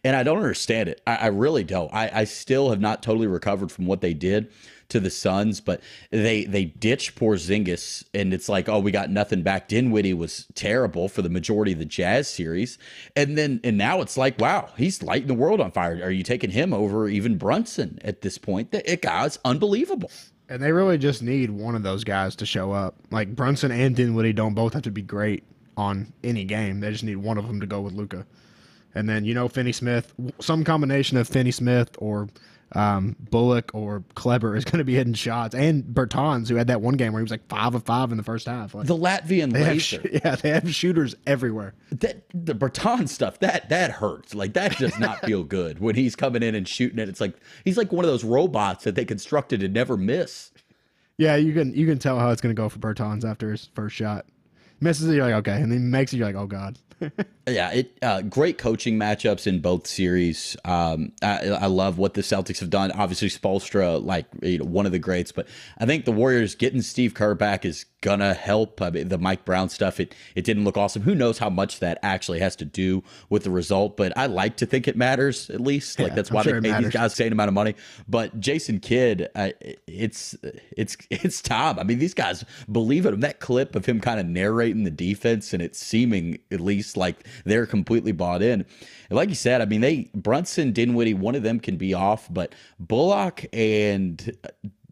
[0.04, 1.02] and I don't understand it.
[1.08, 1.94] I, I really don't.
[1.94, 4.52] I, I still have not totally recovered from what they did
[4.90, 9.42] to the Suns, but they they ditched Porzingis, and it's like, oh, we got nothing
[9.42, 9.68] back.
[9.68, 12.78] Dinwiddie was terrible for the majority of the Jazz series,
[13.16, 16.00] and then and now it's like, wow, he's lighting the world on fire.
[16.04, 18.72] Are you taking him over even Brunson at this point?
[18.72, 20.12] That guy's unbelievable.
[20.50, 22.96] And they really just need one of those guys to show up.
[23.12, 25.44] Like Brunson and Dinwiddie don't both have to be great
[25.76, 26.80] on any game.
[26.80, 28.26] They just need one of them to go with Luka.
[28.96, 32.30] And then you know Finney Smith, some combination of Finney Smith or
[32.74, 36.82] um, Bullock or Kleber is going to be hitting shots, and Bertans, who had that
[36.82, 38.76] one game where he was like five of five in the first half.
[38.76, 40.02] Like, the Latvian laser.
[40.02, 41.74] Have, yeah, they have shooters everywhere.
[41.92, 44.36] That the Bertans stuff that that hurts.
[44.36, 47.08] Like that does not feel good when he's coming in and shooting it.
[47.08, 50.52] It's like he's like one of those robots that they constructed to never miss.
[51.18, 53.70] Yeah, you can you can tell how it's going to go for Bertans after his
[53.74, 54.26] first shot.
[54.80, 56.78] Misses it, you're like okay, and then makes it, you're like oh god.
[57.48, 60.58] yeah, it uh, great coaching matchups in both series.
[60.66, 62.92] Um, I, I, love what the Celtics have done.
[62.92, 66.82] Obviously, Spoelstra, like you know, one of the greats, but I think the Warriors getting
[66.82, 68.82] Steve Kerr back is gonna help.
[68.82, 71.02] I mean, the Mike Brown stuff, it it didn't look awesome.
[71.04, 73.98] Who knows how much that actually has to do with the result?
[73.98, 76.00] But I like to think it matters at least.
[76.00, 77.76] Like that's why sure they pay these guys the same amount of money.
[78.08, 79.52] But Jason Kidd, uh,
[79.88, 80.36] it's
[80.76, 81.80] it's it's time.
[81.80, 83.22] I mean, these guys believe in him.
[83.22, 87.26] That clip of him kind of narrating the defense and it seeming at least like
[87.46, 88.66] they're completely bought in.
[89.10, 92.28] And like you said, I mean, they Brunson, Dinwiddie, one of them can be off,
[92.32, 94.38] but Bullock and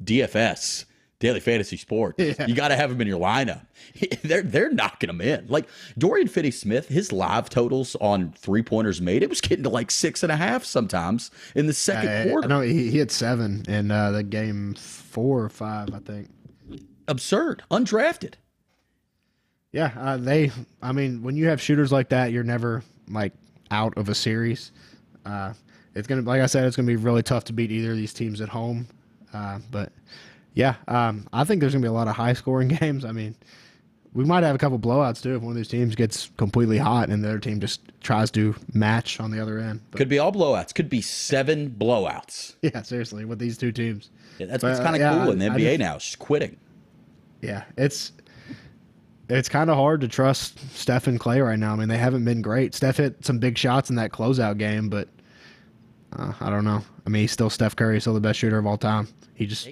[0.04, 0.86] DFS.
[1.20, 2.20] Daily Fantasy Sports.
[2.20, 2.46] Yeah.
[2.46, 3.66] You got to have him in your lineup.
[4.24, 5.48] They're they're knocking him in.
[5.48, 9.92] Like Dorian Finney-Smith, his live totals on three pointers made, it was getting to like
[9.92, 12.48] six and a half sometimes in the second uh, quarter.
[12.48, 16.30] know he, he had seven in uh, the game four or five, I think.
[17.08, 18.34] Absurd, undrafted.
[19.76, 20.52] Yeah, uh, they.
[20.82, 23.34] I mean, when you have shooters like that, you're never like
[23.72, 24.72] out of a series.
[25.26, 25.52] Uh,
[25.96, 28.14] it's gonna, like I said, it's gonna be really tough to beat either of these
[28.14, 28.88] teams at home.
[29.34, 29.92] Uh, but
[30.54, 33.04] yeah, um, I think there's gonna be a lot of high scoring games.
[33.04, 33.36] I mean,
[34.14, 37.10] we might have a couple blowouts too if one of these teams gets completely hot
[37.10, 39.82] and the other team just tries to match on the other end.
[39.92, 40.74] But, Could be all blowouts.
[40.74, 42.56] Could be seven blowouts.
[42.62, 44.10] Yeah, seriously, with these two teams.
[44.38, 45.98] Yeah, that's what's kind of yeah, cool in the NBA just, now.
[45.98, 46.56] Just quitting.
[47.42, 48.14] Yeah, it's
[49.30, 51.74] it's kind of hard to trust Steph and Clay right now.
[51.74, 52.74] I mean, they haven't been great.
[52.76, 55.08] Steph hit some big shots in that closeout game, but
[56.14, 56.82] uh, I don't know.
[57.06, 59.08] I mean, he's still Steph Curry, he's still the best shooter of all time.
[59.34, 59.70] He just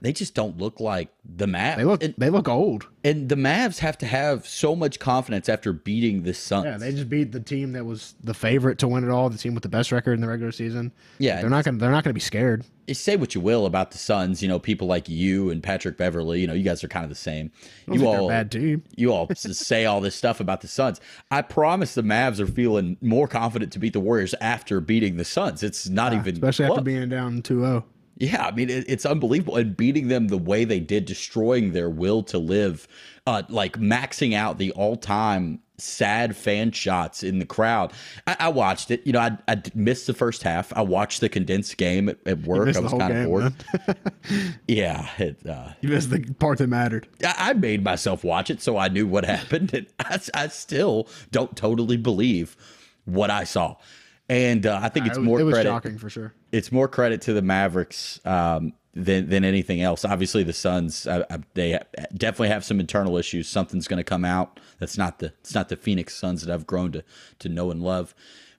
[0.00, 1.76] they just don't look like the Mavs.
[1.76, 2.88] They look and, they look old.
[3.04, 6.64] And the Mavs have to have so much confidence after beating the Suns.
[6.64, 9.38] Yeah, they just beat the team that was the favorite to win it all, the
[9.38, 10.92] team with the best record in the regular season.
[11.18, 12.64] Yeah, they're not gonna they're not gonna be scared.
[12.90, 16.40] Say what you will about the Suns, you know, people like you and Patrick Beverley,
[16.40, 17.52] you know, you guys are kind of the same.
[17.86, 18.82] You all bad team.
[18.96, 21.00] You all say all this stuff about the Suns.
[21.30, 25.24] I promise the Mavs are feeling more confident to beat the Warriors after beating the
[25.24, 25.62] Suns.
[25.62, 26.78] It's not yeah, even especially close.
[26.78, 27.84] after being down 2-0.
[28.20, 31.88] Yeah, I mean it, it's unbelievable, and beating them the way they did, destroying their
[31.88, 32.86] will to live,
[33.26, 37.94] uh, like maxing out the all-time sad fan shots in the crowd.
[38.26, 39.06] I, I watched it.
[39.06, 40.70] You know, I, I, missed the first half.
[40.76, 42.76] I watched the condensed game at, at work.
[42.76, 43.54] I was kind of bored.
[44.68, 47.08] yeah, it, uh, you missed the part that mattered.
[47.24, 51.08] I, I, made myself watch it, so I knew what happened, and I, I still
[51.30, 52.54] don't totally believe
[53.06, 53.76] what I saw.
[54.30, 55.68] And uh, I think it's more it was credit.
[55.68, 56.32] shocking for sure.
[56.52, 60.04] It's more credit to the Mavericks um, than than anything else.
[60.04, 61.80] Obviously, the Suns uh, uh they
[62.14, 63.48] definitely have some internal issues.
[63.48, 64.60] Something's going to come out.
[64.78, 67.02] That's not the it's not the Phoenix Suns that I've grown to
[67.40, 68.14] to know and love.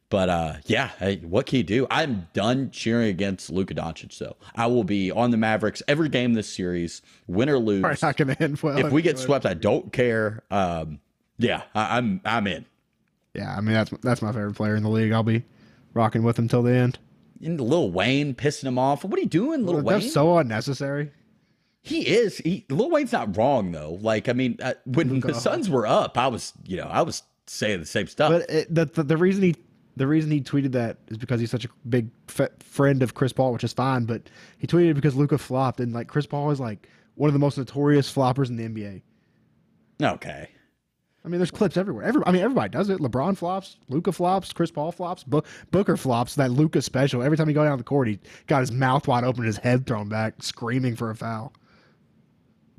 [0.10, 1.88] But uh, yeah, hey, what can you do?
[1.90, 4.12] I'm done cheering against Luka Doncic.
[4.12, 8.02] So I will be on the Mavericks every game this series, win or lose.
[8.02, 8.78] not going to end well.
[8.78, 10.44] If we get swept, I don't care.
[10.52, 11.00] Um,
[11.38, 12.66] yeah, I, I'm I'm in.
[13.34, 15.14] Yeah, I mean that's that's my favorite player in the league.
[15.14, 15.46] I'll be
[15.94, 17.00] rocking with him till the end.
[17.42, 19.04] And Lil Wayne pissing him off.
[19.04, 20.00] What are you doing, Lil well, Wayne?
[20.00, 21.12] That's so unnecessary.
[21.82, 22.38] He is.
[22.38, 23.98] He Lil Wayne's not wrong though.
[24.02, 27.24] Like I mean, uh, when the Suns were up, I was you know I was
[27.48, 28.32] saying the same stuff.
[28.32, 29.56] But it, the, the, the reason he
[29.98, 33.34] the reason he tweeted that is because he's such a big f- friend of Chris
[33.34, 34.06] Paul, which is fine.
[34.06, 37.40] But he tweeted because Luka flopped, and like Chris Paul is like one of the
[37.40, 39.02] most notorious floppers in the NBA.
[40.02, 40.50] Okay.
[41.24, 42.04] I mean, there's clips everywhere.
[42.04, 43.00] Every, I mean, everybody does it.
[43.00, 46.36] LeBron flops, Luka flops, Chris Paul flops, Bo- Booker flops.
[46.36, 47.22] That Luka special.
[47.22, 49.86] Every time he go down the court, he got his mouth wide open, his head
[49.86, 51.54] thrown back, screaming for a foul.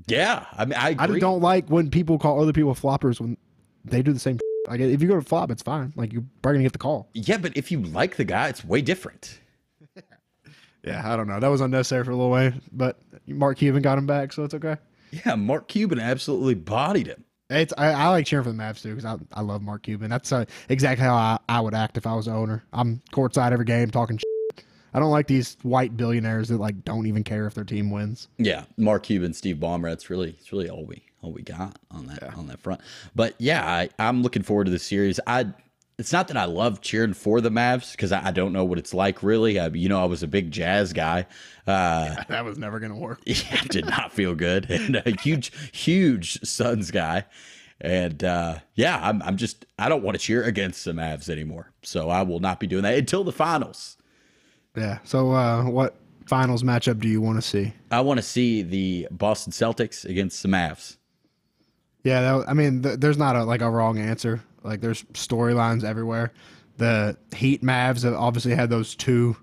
[0.09, 3.37] Yeah, I mean, I, I don't like when people call other people floppers when
[3.85, 4.39] they do the same.
[4.69, 5.93] Like, if you go to flop, it's fine.
[5.95, 7.09] Like, you're probably gonna get the call.
[7.15, 9.39] Yeah, but if you like the guy, it's way different.
[10.85, 11.39] Yeah, I don't know.
[11.39, 14.79] That was unnecessary for Lil Wayne, but Mark Cuban got him back, so it's okay.
[15.13, 17.25] Yeah, Mark Cuban absolutely bodied him.
[17.53, 20.11] It's I, I like cheering for the Mavs too because I, I love Mark Cuban.
[20.11, 22.65] That's uh, exactly how I, I would act if I was the owner.
[22.73, 24.19] I'm courtside every game talking.
[24.19, 24.65] Shit.
[24.95, 28.29] I don't like these white billionaires that like don't even care if their team wins.
[28.39, 29.89] Yeah, Mark Cuban, Steve Ballmer.
[29.89, 32.81] That's really, it's really all we all we got on that on that front.
[33.15, 35.19] But yeah, I, I'm looking forward to the series.
[35.27, 35.47] I
[36.03, 38.77] it's not that I love cheering for the Mavs because I, I don't know what
[38.77, 39.61] it's like really.
[39.61, 41.27] I, you know, I was a big Jazz guy.
[41.65, 43.21] Uh, That was never gonna work.
[43.25, 47.25] yeah, did not feel good, and a huge, huge Suns guy.
[47.81, 51.71] And uh, yeah, I'm, I'm just I don't want to cheer against the Mavs anymore.
[51.83, 53.97] So I will not be doing that until the finals.
[54.77, 54.99] Yeah.
[55.05, 55.95] So uh, what
[56.27, 57.75] finals matchup do you want to see?
[57.93, 60.97] I want to see the Boston Celtics against the Mavs.
[62.03, 64.43] Yeah, that, I mean, th- there's not a like a wrong answer.
[64.65, 66.33] Like, there's storylines everywhere.
[66.79, 69.37] The Heat Mavs have obviously had those two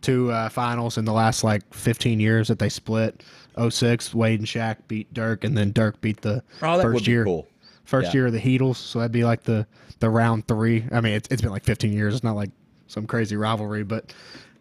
[0.00, 3.22] two uh, finals in the last like 15 years that they split.
[3.68, 7.48] 06, Wade and Shaq beat Dirk, and then Dirk beat the Oh, first year cool.
[7.84, 8.18] first Yeah.
[8.18, 8.76] year of the Heatles.
[8.76, 9.66] So that'd be like the
[9.98, 10.84] the round three.
[10.92, 12.14] I mean, it's it's been like 15 years.
[12.14, 12.50] It's not like
[12.86, 14.12] some crazy rivalry, but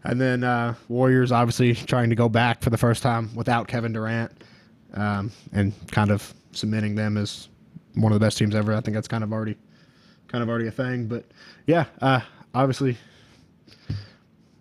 [0.04, 3.94] and then uh, Warriors obviously trying to go back for the first time without Kevin
[3.94, 4.32] Durant,
[4.96, 7.48] um, and kind of cementing them as
[7.94, 8.74] one of the best teams ever.
[8.74, 9.56] I think that's kind of already
[10.28, 11.08] kind of already a thing.
[11.08, 11.26] But
[11.66, 12.22] yeah, uh,
[12.54, 12.98] obviously.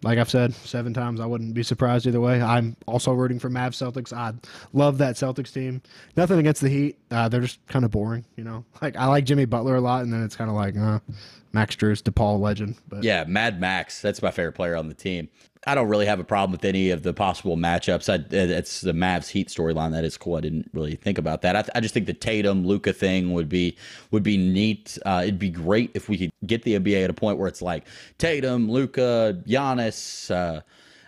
[0.02, 2.40] Like I've said seven times, I wouldn't be surprised either way.
[2.40, 4.12] I'm also rooting for Mavs Celtics.
[4.12, 4.34] I
[4.72, 5.82] love that Celtics team.
[6.16, 6.98] Nothing against the Heat.
[7.10, 8.64] Uh, they're just kind of boring, you know.
[8.82, 11.00] Like I like Jimmy Butler a lot, and then it's kind of like uh,
[11.52, 12.76] Max Strus, DePaul legend.
[12.88, 14.00] But Yeah, Mad Max.
[14.00, 15.28] That's my favorite player on the team.
[15.68, 18.08] I don't really have a problem with any of the possible matchups.
[18.08, 20.36] I, it's the Mavs Heat storyline that is cool.
[20.36, 21.56] I didn't really think about that.
[21.56, 23.76] I, I just think the Tatum Luka thing would be
[24.12, 24.96] would be neat.
[25.04, 27.62] Uh, it'd be great if we could get the NBA at a point where it's
[27.62, 27.86] like
[28.18, 30.30] Tatum, Luka, Giannis.
[30.30, 30.60] Uh,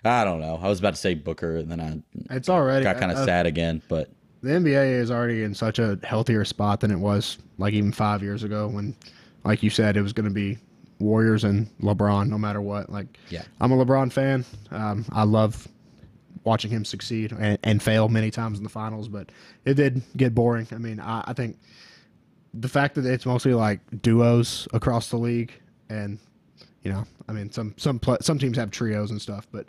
[0.04, 0.58] I don't know.
[0.60, 3.46] I was about to say Booker, and then I it's already got kind of sad
[3.46, 3.80] again.
[3.88, 4.10] But
[4.42, 8.22] the NBA is already in such a healthier spot than it was like even five
[8.22, 8.96] years ago when,
[9.44, 10.58] like you said, it was going to be
[10.98, 12.90] Warriors and LeBron no matter what.
[12.90, 13.42] Like, Yeah.
[13.60, 14.44] I'm a LeBron fan.
[14.70, 15.68] Um, I love
[16.44, 19.30] watching him succeed and, and fail many times in the finals, but
[19.64, 20.66] it did get boring.
[20.72, 21.58] I mean, I, I think
[22.54, 25.52] the fact that it's mostly like duos across the league,
[25.88, 26.18] and
[26.82, 29.66] you know, I mean, some some some teams have trios and stuff, but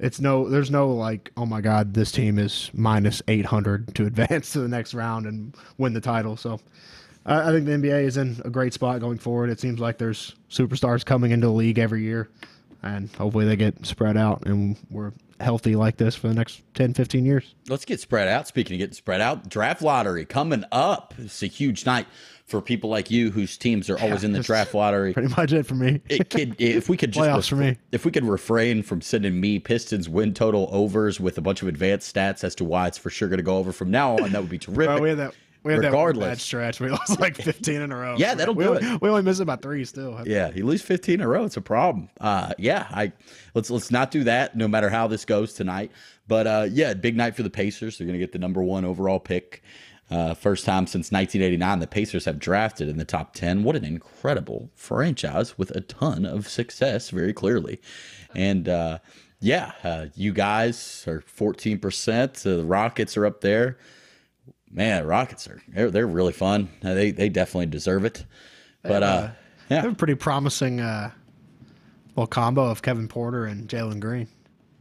[0.00, 4.52] it's no, there's no like, oh my god, this team is minus 800 to advance
[4.54, 6.36] to the next round and win the title.
[6.36, 6.60] So.
[7.26, 9.50] I I think the NBA is in a great spot going forward.
[9.50, 12.28] It seems like there's superstars coming into the league every year,
[12.82, 16.94] and hopefully they get spread out and we're healthy like this for the next 10,
[16.94, 17.56] 15 years.
[17.68, 18.46] let's get spread out.
[18.46, 21.14] Speaking of getting spread out, draft lottery coming up.
[21.18, 22.06] It's a huge night
[22.46, 25.12] for people like you whose teams are always in the draft lottery.
[25.12, 26.00] Pretty much it for me.
[26.08, 27.76] it could if we could just Playoffs for me.
[27.90, 31.66] if we could refrain from sending me Pistons win total overs with a bunch of
[31.68, 34.30] advanced stats as to why it's for sure going to go over from now on,
[34.30, 34.86] that would be terrific.
[34.86, 35.34] Bro, we had that.
[35.64, 36.20] We had that Regardless.
[36.22, 36.80] one bad stretch.
[36.80, 38.16] We lost like 15 in a row.
[38.18, 40.20] Yeah, that'll we do only, We only missed about three still.
[40.26, 42.08] yeah, you lose 15 in a row, it's a problem.
[42.20, 43.12] Uh, yeah, I
[43.54, 44.56] let's let's not do that.
[44.56, 45.92] No matter how this goes tonight,
[46.26, 47.98] but uh, yeah, big night for the Pacers.
[47.98, 49.62] They're going to get the number one overall pick.
[50.10, 53.62] Uh, first time since 1989, the Pacers have drafted in the top 10.
[53.64, 57.80] What an incredible franchise with a ton of success, very clearly.
[58.34, 58.98] And uh,
[59.40, 62.46] yeah, uh, you guys are 14%.
[62.46, 63.78] Uh, the Rockets are up there.
[64.72, 66.68] Man, Rockets are they're, they're really fun.
[66.82, 68.24] Uh, they they definitely deserve it.
[68.82, 69.28] But uh,
[69.68, 71.10] They yeah, have a pretty promising uh,
[72.16, 74.28] little combo of Kevin Porter and Jalen Green.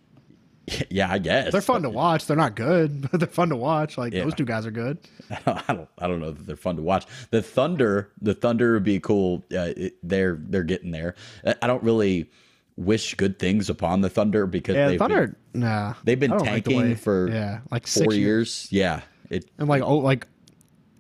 [0.90, 2.28] yeah, I guess They're fun to watch.
[2.28, 3.98] They're not good, but they're fun to watch.
[3.98, 4.24] Like Yeah.
[4.24, 4.98] those two guys are good.
[5.46, 7.06] I don't I don't know that they're fun to watch.
[7.32, 9.44] The Thunder, the Thunder would be cool.
[9.54, 11.16] Uh, it, they're they're getting there.
[11.62, 12.30] I don't really
[12.78, 15.36] wish good things upon the Thunder because Yeah, they've Thunder.
[15.52, 18.68] been, nah, they've been don't like the tanking way- for yeah, like four six years.
[18.72, 20.28] Yeah, it and like oh, like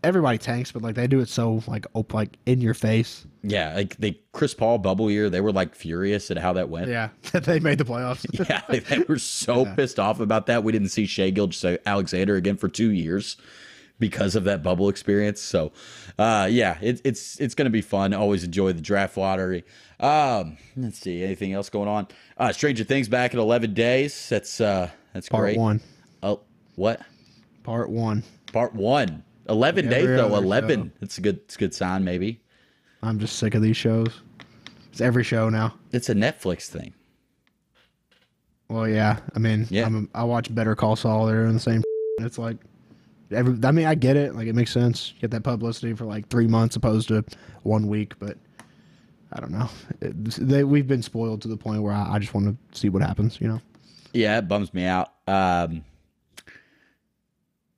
[0.03, 3.27] everybody tanks, but like they do it so like op- like in your face.
[3.43, 5.29] yeah like they Chris Paul bubble year.
[5.29, 6.89] They were like furious at how that went.
[6.89, 8.25] Yeah, they made the playoffs.
[8.49, 10.63] Yeah, they, they were so pissed off about that.
[10.63, 13.37] We didn't see Shai Gilgeous Alexander again for two years
[13.99, 15.39] because of that bubble experience.
[15.39, 15.71] So,
[16.17, 18.13] uh, yeah, it, it's it's going to be fun.
[18.15, 19.63] Always enjoy the draft lottery.
[19.99, 22.07] Um, let's see, anything else going on?
[22.37, 24.27] Uh, Stranger Things back in eleven days.
[24.29, 25.57] That's uh, that's Part great.
[25.57, 25.79] one.
[26.23, 26.41] Oh,
[26.75, 27.01] what?
[27.63, 28.24] Part one.
[28.52, 29.24] Part one.
[29.50, 30.36] Eleven Every days though.
[30.36, 30.86] Eleven.
[30.86, 30.91] show.
[31.02, 31.38] It's a good.
[31.45, 32.04] It's a good sign.
[32.04, 32.41] Maybe
[33.04, 34.21] I'm just sick of these shows.
[34.91, 35.76] It's every show now.
[35.91, 36.93] it's a Netflix thing.
[38.69, 39.19] Well, yeah.
[39.36, 39.86] I mean, Yeah.
[39.86, 41.26] I'm I watch Better Call Saul.
[41.26, 41.82] They're in the same.
[42.19, 42.58] It's like,
[43.32, 43.58] every.
[43.67, 44.36] I mean, I get it.
[44.36, 45.13] Like, it makes sense.
[45.19, 47.26] Get that publicity for like three months opposed to
[47.63, 48.13] one week.
[48.19, 48.38] But
[49.34, 49.67] I don't know.
[50.02, 52.89] It, they we've been spoiled to the point where I, I just want to see
[52.89, 53.41] what happens.
[53.41, 53.62] You know.
[54.13, 55.13] Yeah, it bums me out.
[55.28, 55.84] Um,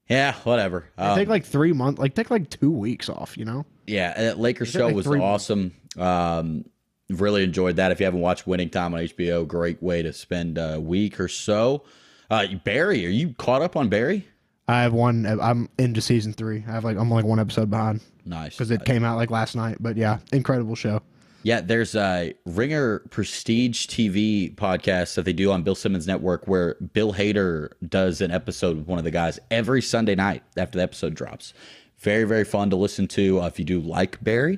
[0.09, 0.85] yeah, whatever.
[0.97, 3.37] Um, take like three months, like take like two weeks off.
[3.37, 3.65] You know.
[3.87, 5.73] yeah, that Lakers show like was awesome.
[5.97, 6.65] Um,
[7.09, 7.91] really enjoyed that.
[7.91, 11.27] If you haven't watched Winning Time on HBO, great way to spend a week or
[11.27, 11.83] so.
[12.29, 14.27] Uh, Barry, are you caught up on Barry?
[14.67, 15.25] I have one.
[15.25, 16.63] I'm into season three.
[16.67, 18.55] I have like I'm like one episode behind Nice.
[18.55, 19.77] because it came out like last night.
[19.79, 21.01] But yeah, incredible show.
[21.45, 26.75] Yeah, there's a Ringer Prestige TV podcast that they do on Bill Simmons Network where
[26.75, 30.83] Bill Hader does an episode with one of the guys every Sunday night after the
[30.83, 31.53] episode drops.
[31.97, 34.57] Very, very fun to listen to uh, if you do like Barry.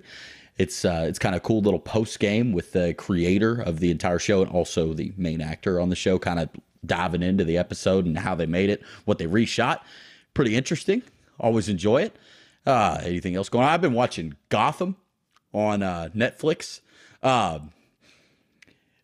[0.60, 4.20] It's uh, it's kind of cool little post game with the creator of the entire
[4.20, 6.50] show and also the main actor on the show, kind of
[6.86, 9.80] diving into the episode and how they made it, what they reshot.
[10.36, 11.02] Pretty interesting.
[11.40, 12.16] Always enjoy it.
[12.64, 13.72] Uh, anything else going on?
[13.72, 14.98] I've been watching Gotham
[15.56, 16.82] on uh, Netflix.
[17.24, 17.72] Um,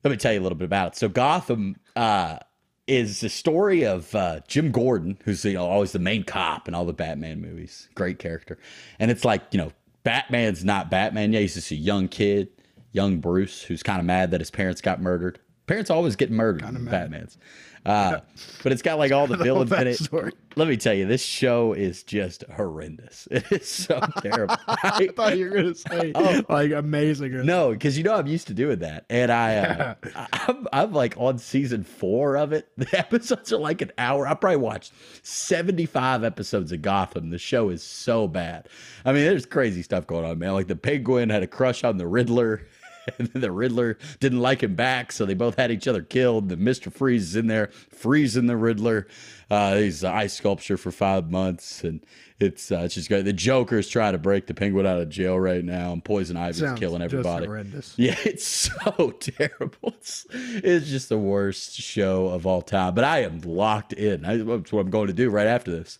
[0.04, 0.96] let me tell you a little bit about it.
[0.98, 2.40] So Gotham uh,
[2.88, 6.76] is the story of uh, Jim Gordon, who's you know always the main cop in
[6.76, 7.90] all the Batman movies.
[7.96, 8.58] Great character,
[9.00, 9.72] and it's like you know
[10.04, 11.34] Batman's not Batman.
[11.34, 12.50] Yeah, he's just a young kid,
[12.92, 15.40] young Bruce, who's kind of mad that his parents got murdered.
[15.68, 17.38] Parents always get murdered in Batman's.
[17.86, 18.20] Uh,
[18.62, 20.36] but it's got like all the villains in it.
[20.56, 23.28] Let me tell you, this show is just horrendous.
[23.32, 24.56] It is so terrible.
[24.68, 26.12] I thought you were gonna say
[26.50, 27.46] like amazing.
[27.46, 29.96] No, because you know I'm used to doing that, and I, uh,
[30.34, 32.68] I'm, I'm like on season four of it.
[32.78, 34.28] The episodes are like an hour.
[34.28, 37.30] I probably watched 75 episodes of Gotham.
[37.30, 38.68] The show is so bad.
[39.06, 40.54] I mean, there's crazy stuff going on, man.
[40.54, 42.68] Like the Penguin had a crush on the Riddler.
[43.18, 46.50] And then the Riddler didn't like him back, so they both had each other killed.
[46.50, 49.08] The Mister Freeze is in there, freezing the Riddler.
[49.50, 52.06] Uh, he's an ice sculpture for five months, and
[52.40, 53.26] it's uh, it's just great.
[53.26, 56.60] The Joker's trying to break the Penguin out of jail right now, and Poison Ivy's
[56.60, 57.48] Sounds killing just everybody.
[57.48, 57.96] horrendous.
[57.98, 59.94] Yeah, it's so terrible.
[59.98, 62.94] It's, it's just the worst show of all time.
[62.94, 64.26] But I am locked in.
[64.26, 65.98] I, that's what I'm going to do right after this.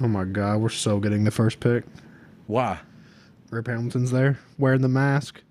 [0.00, 1.84] Oh my god, we're so getting the first pick.
[2.46, 2.78] Why?
[3.50, 5.42] Rip Hamilton's there wearing the mask.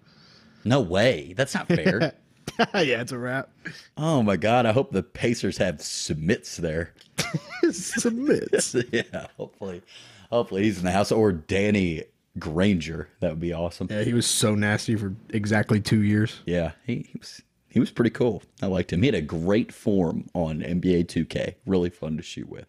[0.64, 1.34] No way.
[1.36, 2.14] That's not fair.
[2.60, 3.50] yeah, it's a wrap.
[3.98, 4.66] oh my god.
[4.66, 6.94] I hope the Pacers have Smits there.
[7.64, 8.88] Smits.
[9.14, 9.82] yeah, hopefully,
[10.30, 12.04] hopefully he's in the house or Danny
[12.40, 13.10] Granger.
[13.20, 13.88] That would be awesome.
[13.90, 16.42] Yeah, he was so nasty for exactly two years.
[16.46, 18.44] Yeah, he, he was he was pretty cool.
[18.62, 19.02] I liked him.
[19.02, 21.56] He had a great form on NBA 2K.
[21.66, 22.66] Really fun to shoot with.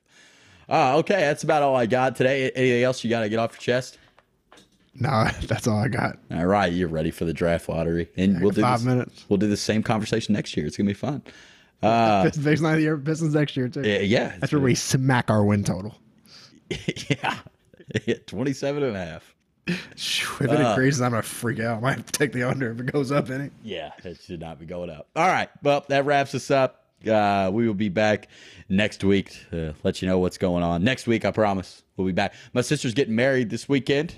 [0.68, 2.50] Uh, okay, that's about all I got today.
[2.50, 3.96] Anything else you got to get off your chest?
[5.00, 6.18] No, that's all I got.
[6.30, 9.24] All right, you're ready for the draft lottery, and we'll do Five this, minutes.
[9.28, 10.66] We'll do the same conversation next year.
[10.66, 11.22] It's gonna be fun.
[11.82, 13.82] Uh, Pistons next year, Pistons next year too.
[13.82, 15.96] yeah, yeah, That's where we smack our win total.
[16.70, 17.38] yeah,
[18.04, 19.34] yeah, 27 and a half.
[19.68, 21.78] If it increases, I'm gonna freak out.
[21.78, 23.50] I might have to take the under if it goes up any.
[23.62, 25.08] Yeah, it should not be going up.
[25.14, 25.48] All right.
[25.62, 26.86] Well, that wraps us up.
[27.06, 28.28] Uh, we will be back
[28.68, 30.82] next week to let you know what's going on.
[30.82, 32.34] Next week, I promise, we'll be back.
[32.54, 34.16] My sister's getting married this weekend.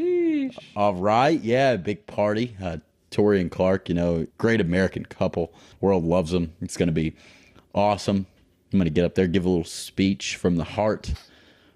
[0.00, 0.58] Sheesh.
[0.76, 1.40] All right.
[1.40, 2.56] Yeah, big party.
[2.62, 2.78] Uh,
[3.10, 5.52] Tori and Clark, you know, great American couple.
[5.80, 6.52] World loves them.
[6.60, 7.16] It's going to be
[7.74, 8.26] awesome.
[8.72, 11.12] I'm going to get up there, give a little speech from the heart.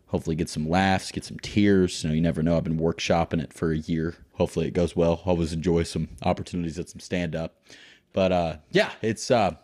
[0.09, 2.05] Hopefully, get some laughs, get some tears.
[2.05, 2.57] You know, you never know.
[2.57, 4.15] I've been workshopping it for a year.
[4.35, 5.21] Hopefully, it goes well.
[5.25, 7.57] Always enjoy some opportunities at some stand up.
[8.13, 9.57] But uh, yeah, it's uh,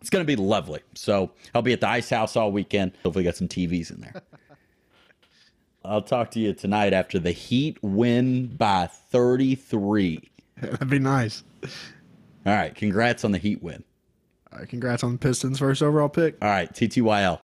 [0.00, 0.80] it's going to be lovely.
[0.94, 2.92] So I'll be at the Ice House all weekend.
[3.02, 4.22] Hopefully, got some TVs in there.
[5.84, 10.30] I'll talk to you tonight after the Heat win by 33.
[10.60, 11.42] That'd be nice.
[12.44, 12.74] All right.
[12.74, 13.82] Congrats on the Heat win.
[14.52, 16.36] All right, congrats on the Pistons' first overall pick.
[16.42, 16.72] All right.
[16.72, 17.40] TTYL.